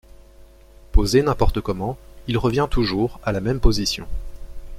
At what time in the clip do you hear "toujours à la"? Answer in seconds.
2.71-3.39